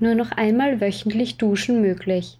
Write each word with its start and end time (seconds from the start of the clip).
Nur 0.00 0.14
noch 0.14 0.32
einmal 0.32 0.80
wöchentlich 0.80 1.36
Duschen 1.36 1.80
möglich. 1.80 2.38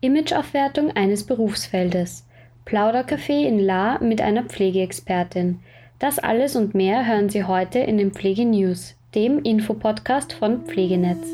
Imageaufwertung 0.00 0.90
eines 0.90 1.24
Berufsfeldes. 1.24 2.26
Plaudercafé 2.64 3.46
in 3.46 3.58
La 3.58 3.98
mit 3.98 4.22
einer 4.22 4.44
Pflegeexpertin. 4.44 5.60
Das 5.98 6.18
alles 6.18 6.56
und 6.56 6.74
mehr 6.74 7.06
hören 7.06 7.28
Sie 7.28 7.44
heute 7.44 7.78
in 7.78 7.98
den 7.98 8.12
Pflege 8.12 8.44
News, 8.44 8.96
dem 9.14 9.38
Infopodcast 9.42 10.32
von 10.32 10.64
Pflegenetz. 10.64 11.26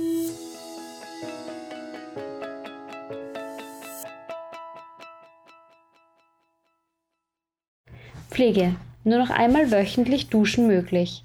Pflege. 8.28 8.74
Nur 9.04 9.18
noch 9.18 9.30
einmal 9.30 9.70
wöchentlich 9.70 10.28
Duschen 10.28 10.66
möglich. 10.66 11.24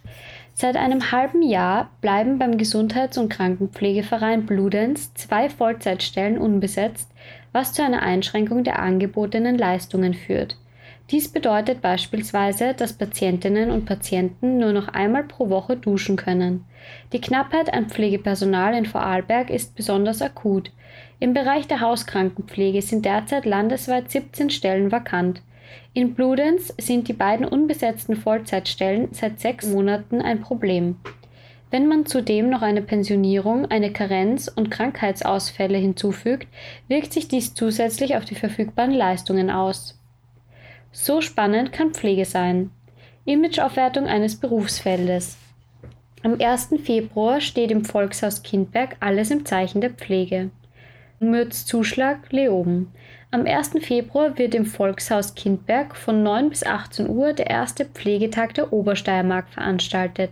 Seit 0.58 0.78
einem 0.78 1.12
halben 1.12 1.42
Jahr 1.42 1.90
bleiben 2.00 2.40
beim 2.40 2.58
Gesundheits- 2.58 3.18
und 3.18 3.28
Krankenpflegeverein 3.28 4.46
Bludenz 4.46 5.14
zwei 5.14 5.50
Vollzeitstellen 5.50 6.38
unbesetzt, 6.38 7.12
was 7.52 7.74
zu 7.74 7.84
einer 7.84 8.02
Einschränkung 8.02 8.64
der 8.64 8.80
angebotenen 8.80 9.58
Leistungen 9.58 10.14
führt. 10.14 10.56
Dies 11.12 11.28
bedeutet 11.28 11.82
beispielsweise, 11.82 12.74
dass 12.74 12.94
Patientinnen 12.94 13.70
und 13.70 13.86
Patienten 13.86 14.58
nur 14.58 14.72
noch 14.72 14.88
einmal 14.88 15.24
pro 15.24 15.50
Woche 15.50 15.76
duschen 15.76 16.16
können. 16.16 16.64
Die 17.12 17.20
Knappheit 17.20 17.74
an 17.74 17.90
Pflegepersonal 17.90 18.76
in 18.76 18.86
Vorarlberg 18.86 19.50
ist 19.50 19.76
besonders 19.76 20.22
akut. 20.22 20.72
Im 21.20 21.34
Bereich 21.34 21.68
der 21.68 21.82
Hauskrankenpflege 21.82 22.82
sind 22.82 23.04
derzeit 23.04 23.46
landesweit 23.46 24.10
17 24.10 24.50
Stellen 24.50 24.94
vakant. 24.94 25.42
In 25.94 26.14
Bludenz 26.14 26.74
sind 26.78 27.08
die 27.08 27.14
beiden 27.14 27.46
unbesetzten 27.46 28.16
Vollzeitstellen 28.16 29.10
seit 29.12 29.40
sechs 29.40 29.68
Monaten 29.68 30.22
ein 30.22 30.42
Problem. 30.42 30.98
Wenn 31.72 31.88
man 31.88 32.06
zudem 32.06 32.50
noch 32.50 32.62
eine 32.62 32.82
Pensionierung, 32.82 33.66
eine 33.66 33.92
Karenz 33.92 34.48
und 34.48 34.70
Krankheitsausfälle 34.70 35.78
hinzufügt, 35.78 36.48
wirkt 36.88 37.12
sich 37.12 37.28
dies 37.28 37.54
zusätzlich 37.54 38.16
auf 38.16 38.26
die 38.26 38.36
verfügbaren 38.36 38.92
Leistungen 38.92 39.50
aus. 39.50 40.00
So 40.92 41.22
spannend 41.22 41.74
kann 41.74 41.94
Pflege 41.94 42.26
sein. 42.26 42.72
Imageaufwertung 43.26 44.06
eines 44.06 44.36
Berufsfeldes. 44.36 45.38
Am 46.24 46.40
1. 46.40 46.76
Februar 46.84 47.42
steht 47.42 47.72
im 47.72 47.84
Volkshaus 47.84 48.44
Kindberg 48.44 48.96
alles 49.00 49.32
im 49.32 49.46
Zeichen 49.46 49.82
der 49.82 49.90
Pflege. 49.90 50.52
Mürz 51.20 51.66
Zuschlag 51.66 52.32
Leoben. 52.32 52.92
Am 53.36 53.46
1. 53.46 53.72
Februar 53.82 54.38
wird 54.38 54.56
im 54.56 54.66
Volkshaus 54.66 55.36
Kindberg 55.36 55.98
von 55.98 56.24
9 56.24 56.48
bis 56.48 56.66
18 56.66 57.10
Uhr 57.10 57.34
der 57.34 57.48
erste 57.48 57.84
Pflegetag 57.84 58.54
der 58.54 58.72
Obersteiermark 58.72 59.50
veranstaltet. 59.50 60.32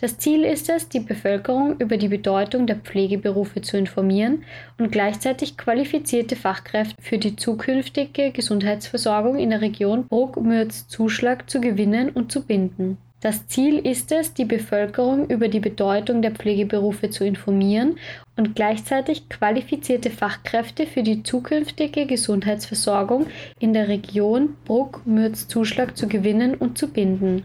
Das 0.00 0.18
Ziel 0.18 0.42
ist 0.42 0.68
es, 0.68 0.88
die 0.88 0.98
Bevölkerung 0.98 1.76
über 1.78 1.96
die 1.96 2.08
Bedeutung 2.08 2.66
der 2.66 2.74
Pflegeberufe 2.74 3.62
zu 3.62 3.78
informieren 3.78 4.42
und 4.78 4.90
gleichzeitig 4.90 5.58
qualifizierte 5.58 6.34
Fachkräfte 6.34 7.00
für 7.00 7.18
die 7.18 7.36
zukünftige 7.36 8.32
Gesundheitsversorgung 8.32 9.38
in 9.38 9.50
der 9.50 9.60
Region 9.60 10.08
Bruck-Mürz-Zuschlag 10.08 11.48
zu 11.48 11.60
gewinnen 11.60 12.08
und 12.08 12.32
zu 12.32 12.44
binden. 12.44 12.98
Das 13.20 13.46
Ziel 13.48 13.78
ist 13.78 14.12
es, 14.12 14.32
die 14.32 14.46
Bevölkerung 14.46 15.28
über 15.28 15.48
die 15.48 15.60
Bedeutung 15.60 16.22
der 16.22 16.30
Pflegeberufe 16.30 17.10
zu 17.10 17.24
informieren 17.24 17.96
und 18.36 18.56
gleichzeitig 18.56 19.28
qualifizierte 19.28 20.08
Fachkräfte 20.08 20.86
für 20.86 21.02
die 21.02 21.22
zukünftige 21.22 22.06
Gesundheitsversorgung 22.06 23.26
in 23.58 23.74
der 23.74 23.88
Region 23.88 24.56
Bruck-Mürz-Zuschlag 24.64 25.98
zu 25.98 26.08
gewinnen 26.08 26.54
und 26.54 26.78
zu 26.78 26.88
binden. 26.88 27.44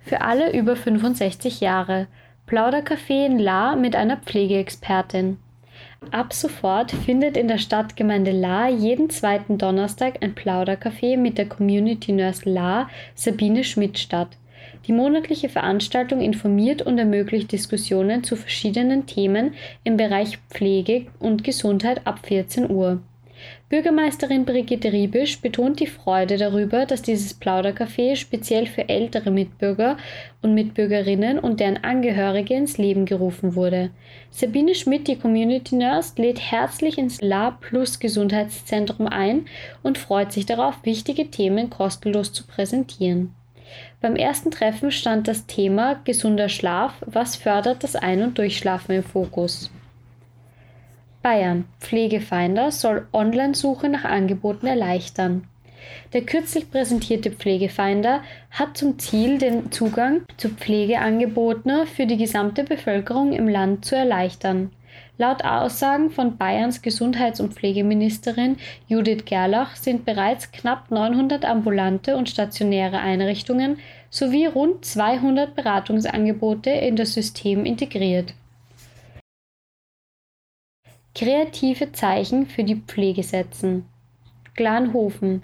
Für 0.00 0.22
alle 0.22 0.52
über 0.52 0.74
65 0.74 1.60
Jahre. 1.60 2.08
Plaudercafé 2.48 3.24
in 3.24 3.38
La 3.38 3.76
mit 3.76 3.94
einer 3.94 4.16
Pflegeexpertin. 4.16 5.38
Ab 6.10 6.32
sofort 6.32 6.90
findet 6.90 7.36
in 7.36 7.46
der 7.46 7.58
Stadtgemeinde 7.58 8.32
La 8.32 8.68
jeden 8.68 9.10
zweiten 9.10 9.58
Donnerstag 9.58 10.14
ein 10.20 10.34
Plaudercafé 10.34 11.16
mit 11.16 11.38
der 11.38 11.48
Community 11.48 12.10
Nurse 12.10 12.50
La 12.50 12.88
Sabine 13.14 13.62
Schmidt 13.62 14.00
statt. 14.00 14.36
Die 14.86 14.92
monatliche 14.92 15.48
Veranstaltung 15.48 16.20
informiert 16.20 16.82
und 16.82 16.98
ermöglicht 16.98 17.52
Diskussionen 17.52 18.24
zu 18.24 18.36
verschiedenen 18.36 19.06
Themen 19.06 19.54
im 19.84 19.96
Bereich 19.96 20.38
Pflege 20.50 21.06
und 21.18 21.44
Gesundheit 21.44 22.06
ab 22.06 22.20
14 22.26 22.70
Uhr. 22.70 23.00
Bürgermeisterin 23.68 24.44
Brigitte 24.44 24.92
Riebisch 24.92 25.40
betont 25.40 25.80
die 25.80 25.86
Freude 25.86 26.36
darüber, 26.36 26.84
dass 26.84 27.02
dieses 27.02 27.40
Plaudercafé 27.40 28.16
speziell 28.16 28.66
für 28.66 28.88
ältere 28.88 29.30
Mitbürger 29.30 29.96
und 30.42 30.54
Mitbürgerinnen 30.54 31.38
und 31.38 31.58
deren 31.58 31.82
Angehörige 31.82 32.54
ins 32.54 32.76
Leben 32.78 33.06
gerufen 33.06 33.54
wurde. 33.54 33.90
Sabine 34.30 34.74
Schmidt, 34.74 35.08
die 35.08 35.16
Community 35.16 35.74
Nurse, 35.74 36.20
lädt 36.20 36.38
herzlich 36.38 36.98
ins 36.98 37.20
La 37.20 37.52
Plus 37.52 37.98
Gesundheitszentrum 37.98 39.06
ein 39.06 39.46
und 39.82 39.98
freut 39.98 40.32
sich 40.32 40.46
darauf, 40.46 40.84
wichtige 40.84 41.30
Themen 41.30 41.70
kostenlos 41.70 42.32
zu 42.32 42.46
präsentieren. 42.46 43.34
Beim 44.00 44.16
ersten 44.16 44.50
Treffen 44.50 44.90
stand 44.90 45.28
das 45.28 45.46
Thema 45.46 46.00
gesunder 46.04 46.48
Schlaf, 46.48 46.94
was 47.06 47.36
fördert 47.36 47.84
das 47.84 47.96
Ein- 47.96 48.22
und 48.22 48.38
Durchschlafen 48.38 48.96
im 48.96 49.04
Fokus. 49.04 49.70
Bayern. 51.22 51.66
Pflegefinder 51.78 52.72
soll 52.72 53.06
Online-Suche 53.12 53.88
nach 53.88 54.04
Angeboten 54.04 54.66
erleichtern. 54.66 55.44
Der 56.12 56.22
kürzlich 56.22 56.70
präsentierte 56.70 57.30
Pflegefinder 57.30 58.22
hat 58.50 58.76
zum 58.76 58.98
Ziel, 58.98 59.38
den 59.38 59.70
Zugang 59.72 60.22
zu 60.36 60.48
Pflegeangeboten 60.50 61.86
für 61.86 62.06
die 62.06 62.16
gesamte 62.16 62.64
Bevölkerung 62.64 63.32
im 63.32 63.48
Land 63.48 63.84
zu 63.84 63.96
erleichtern. 63.96 64.70
Laut 65.18 65.44
Aussagen 65.44 66.10
von 66.10 66.38
Bayerns 66.38 66.80
Gesundheits- 66.80 67.40
und 67.40 67.52
Pflegeministerin 67.52 68.56
Judith 68.88 69.24
Gerlach 69.26 69.76
sind 69.76 70.06
bereits 70.06 70.50
knapp 70.52 70.90
900 70.90 71.44
ambulante 71.44 72.16
und 72.16 72.30
stationäre 72.30 72.98
Einrichtungen 72.98 73.78
sowie 74.08 74.46
rund 74.46 74.84
200 74.84 75.54
Beratungsangebote 75.54 76.70
in 76.70 76.96
das 76.96 77.12
System 77.12 77.66
integriert. 77.66 78.34
Kreative 81.14 81.92
Zeichen 81.92 82.46
für 82.46 82.64
die 82.64 82.76
Pflege 82.76 83.22
setzen. 83.22 83.86
Glanhofen 84.54 85.42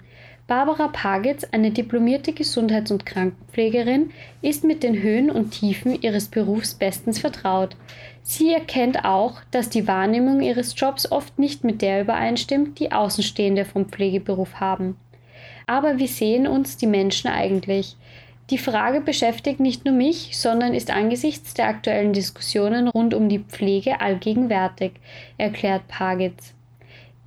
Barbara 0.49 0.87
Pagitz, 0.87 1.45
eine 1.51 1.69
diplomierte 1.69 2.33
Gesundheits- 2.33 2.89
und 2.89 3.05
Krankenpflegerin, 3.05 4.09
ist 4.41 4.63
mit 4.63 4.81
den 4.81 4.99
Höhen 4.99 5.29
und 5.29 5.51
Tiefen 5.51 6.01
ihres 6.01 6.27
Berufs 6.27 6.73
bestens 6.73 7.19
vertraut. 7.19 7.77
Sie 8.23 8.51
erkennt 8.51 9.05
auch, 9.05 9.41
dass 9.51 9.69
die 9.69 9.87
Wahrnehmung 9.87 10.41
ihres 10.41 10.73
Jobs 10.75 11.11
oft 11.11 11.37
nicht 11.37 11.63
mit 11.63 11.83
der 11.83 12.01
übereinstimmt, 12.01 12.79
die 12.79 12.91
Außenstehende 12.91 13.63
vom 13.63 13.89
Pflegeberuf 13.89 14.55
haben. 14.55 14.97
Aber 15.67 15.99
wie 15.99 16.07
sehen 16.07 16.47
uns 16.47 16.77
die 16.77 16.87
Menschen 16.87 17.29
eigentlich? 17.29 17.95
Die 18.49 18.57
Frage 18.57 19.01
beschäftigt 19.01 19.59
nicht 19.59 19.85
nur 19.85 19.93
mich, 19.93 20.35
sondern 20.35 20.73
ist 20.73 20.89
angesichts 20.89 21.53
der 21.53 21.67
aktuellen 21.67 22.11
Diskussionen 22.11 22.87
rund 22.87 23.13
um 23.13 23.29
die 23.29 23.37
Pflege 23.37 24.01
allgegenwärtig, 24.01 24.93
erklärt 25.37 25.87
Pagitz. 25.87 26.55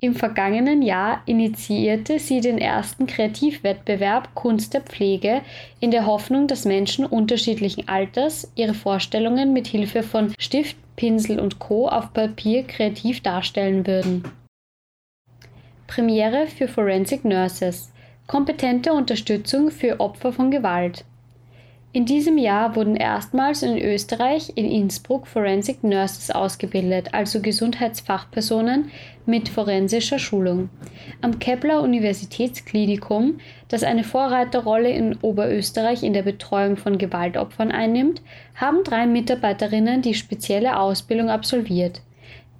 Im 0.03 0.15
vergangenen 0.15 0.81
Jahr 0.81 1.21
initiierte 1.27 2.19
sie 2.19 2.41
den 2.41 2.57
ersten 2.57 3.07
Kreativwettbewerb 3.07 4.35
Kunst 4.35 4.73
der 4.73 4.81
Pflege 4.81 5.39
in 5.79 5.91
der 5.91 6.05
Hoffnung, 6.05 6.47
dass 6.47 6.65
Menschen 6.65 7.05
unterschiedlichen 7.05 7.87
Alters 7.87 8.51
ihre 8.55 8.73
Vorstellungen 8.73 9.53
mit 9.53 9.65
Hilfe 9.65 10.03
von 10.03 10.33
Stift, 10.37 10.75
Pinsel 10.97 11.39
und 11.39 11.59
Co. 11.59 11.87
auf 11.87 12.11
Papier 12.11 12.63
kreativ 12.63 13.21
darstellen 13.21 13.87
würden. 13.87 14.25
Premiere 15.87 16.47
für 16.47 16.67
Forensic 16.67 17.23
Nurses. 17.23 17.93
Kompetente 18.27 18.91
Unterstützung 18.91 19.71
für 19.71 20.01
Opfer 20.01 20.33
von 20.33 20.51
Gewalt. 20.51 21.05
In 21.95 22.05
diesem 22.07 22.39
Jahr 22.39 22.75
wurden 22.75 22.95
erstmals 22.95 23.61
in 23.61 23.77
Österreich 23.77 24.53
in 24.55 24.65
Innsbruck 24.65 25.27
Forensic 25.27 25.83
Nurses 25.83 26.31
ausgebildet, 26.31 27.13
also 27.13 27.39
Gesundheitsfachpersonen 27.39 28.89
mit 29.27 29.47
forensischer 29.47 30.17
Schulung. 30.17 30.69
Am 31.21 31.37
Kepler 31.37 31.83
Universitätsklinikum, 31.83 33.37
das 33.67 33.83
eine 33.83 34.03
Vorreiterrolle 34.03 34.89
in 34.89 35.17
Oberösterreich 35.21 36.01
in 36.01 36.13
der 36.13 36.23
Betreuung 36.23 36.77
von 36.77 36.97
Gewaltopfern 36.97 37.69
einnimmt, 37.69 38.23
haben 38.55 38.83
drei 38.83 39.05
Mitarbeiterinnen 39.05 40.01
die 40.01 40.15
spezielle 40.15 40.79
Ausbildung 40.79 41.29
absolviert. 41.29 42.01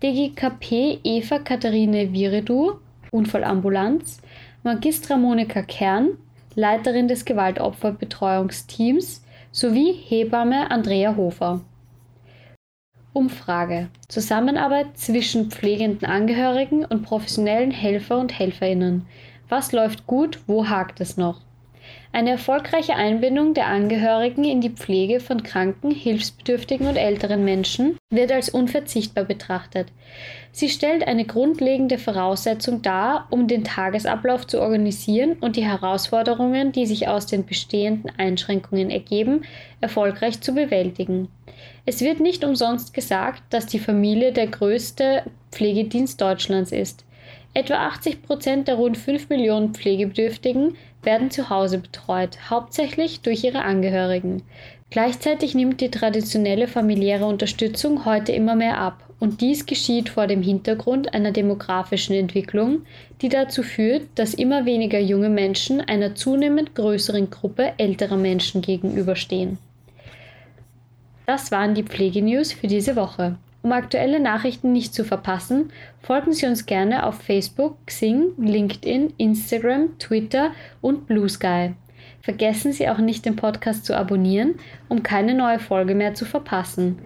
DGKP 0.03 0.99
Eva 1.03 1.39
Katharine 1.39 2.13
Viredu, 2.13 2.73
Unfallambulanz, 3.09 4.21
Magistra 4.61 5.17
Monika 5.17 5.63
Kern, 5.63 6.19
Leiterin 6.55 7.07
des 7.07 7.25
Gewaltopferbetreuungsteams 7.25 9.23
sowie 9.51 9.91
Hebamme 9.91 10.69
Andrea 10.69 11.15
Hofer. 11.15 11.61
Umfrage. 13.11 13.89
Zusammenarbeit 14.07 14.97
zwischen 14.97 15.49
pflegenden 15.49 16.07
Angehörigen 16.07 16.85
und 16.85 17.03
professionellen 17.03 17.71
Helfer 17.71 18.19
und 18.19 18.37
Helferinnen. 18.37 19.07
Was 19.49 19.71
läuft 19.71 20.05
gut, 20.05 20.39
wo 20.47 20.67
hakt 20.69 21.01
es 21.01 21.17
noch? 21.17 21.41
Eine 22.11 22.31
erfolgreiche 22.31 22.95
Einbindung 22.95 23.55
der 23.55 23.67
Angehörigen 23.67 24.43
in 24.43 24.61
die 24.61 24.69
Pflege 24.69 25.19
von 25.19 25.41
kranken, 25.41 25.89
hilfsbedürftigen 25.89 26.87
und 26.87 26.95
älteren 26.95 27.43
Menschen 27.43 27.97
wird 28.11 28.31
als 28.31 28.49
unverzichtbar 28.49 29.23
betrachtet. 29.23 29.87
Sie 30.51 30.69
stellt 30.69 31.07
eine 31.07 31.25
grundlegende 31.25 31.97
Voraussetzung 31.97 32.83
dar, 32.83 33.27
um 33.31 33.47
den 33.47 33.63
Tagesablauf 33.63 34.45
zu 34.45 34.61
organisieren 34.61 35.37
und 35.41 35.55
die 35.55 35.65
Herausforderungen, 35.65 36.71
die 36.71 36.85
sich 36.85 37.07
aus 37.07 37.25
den 37.25 37.45
bestehenden 37.45 38.11
Einschränkungen 38.17 38.91
ergeben, 38.91 39.41
erfolgreich 39.81 40.39
zu 40.41 40.53
bewältigen. 40.53 41.29
Es 41.85 42.01
wird 42.01 42.19
nicht 42.19 42.43
umsonst 42.43 42.93
gesagt, 42.93 43.41
dass 43.49 43.65
die 43.65 43.79
Familie 43.79 44.31
der 44.31 44.47
größte 44.47 45.23
Pflegedienst 45.51 46.21
Deutschlands 46.21 46.71
ist. 46.71 47.05
Etwa 47.55 47.75
80 47.87 48.23
Prozent 48.23 48.67
der 48.67 48.75
rund 48.75 48.97
5 48.97 49.29
Millionen 49.29 49.73
Pflegebedürftigen 49.73 50.75
werden 51.05 51.31
zu 51.31 51.49
Hause 51.49 51.77
betreut, 51.77 52.37
hauptsächlich 52.49 53.21
durch 53.21 53.43
ihre 53.43 53.63
Angehörigen. 53.63 54.43
Gleichzeitig 54.89 55.55
nimmt 55.55 55.81
die 55.81 55.89
traditionelle 55.89 56.67
familiäre 56.67 57.25
Unterstützung 57.25 58.05
heute 58.05 58.31
immer 58.31 58.55
mehr 58.55 58.77
ab, 58.77 59.03
und 59.19 59.39
dies 59.39 59.65
geschieht 59.65 60.09
vor 60.09 60.27
dem 60.27 60.41
Hintergrund 60.41 61.13
einer 61.13 61.31
demografischen 61.31 62.13
Entwicklung, 62.13 62.81
die 63.21 63.29
dazu 63.29 63.63
führt, 63.63 64.03
dass 64.15 64.33
immer 64.33 64.65
weniger 64.65 64.99
junge 64.99 65.29
Menschen 65.29 65.79
einer 65.79 66.13
zunehmend 66.13 66.75
größeren 66.75 67.29
Gruppe 67.29 67.71
älterer 67.77 68.17
Menschen 68.17 68.61
gegenüberstehen. 68.61 69.59
Das 71.25 71.51
waren 71.51 71.73
die 71.73 71.83
Pflegenews 71.83 72.51
für 72.51 72.67
diese 72.67 72.97
Woche. 72.97 73.37
Um 73.63 73.71
aktuelle 73.71 74.19
Nachrichten 74.19 74.73
nicht 74.73 74.93
zu 74.93 75.05
verpassen, 75.05 75.71
folgen 76.01 76.33
Sie 76.33 76.45
uns 76.45 76.65
gerne 76.65 77.05
auf 77.05 77.15
Facebook, 77.15 77.77
Xing, 77.85 78.33
LinkedIn, 78.37 79.13
Instagram, 79.17 79.97
Twitter 79.99 80.51
und 80.81 81.07
Blue 81.07 81.29
Sky. 81.29 81.71
Vergessen 82.21 82.73
Sie 82.73 82.89
auch 82.89 82.97
nicht, 82.97 83.25
den 83.25 83.37
Podcast 83.37 83.85
zu 83.85 83.95
abonnieren, 83.95 84.55
um 84.89 85.01
keine 85.01 85.33
neue 85.33 85.59
Folge 85.59 85.95
mehr 85.95 86.13
zu 86.13 86.25
verpassen. 86.25 86.99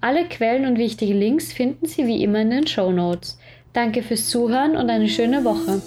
Alle 0.00 0.24
Quellen 0.26 0.66
und 0.66 0.78
wichtige 0.78 1.14
Links 1.14 1.52
finden 1.52 1.86
Sie 1.86 2.06
wie 2.06 2.22
immer 2.22 2.42
in 2.42 2.50
den 2.50 2.66
Show 2.68 2.92
Notes. 2.92 3.38
Danke 3.72 4.02
fürs 4.02 4.28
Zuhören 4.28 4.76
und 4.76 4.90
eine 4.90 5.08
schöne 5.08 5.44
Woche. 5.44 5.82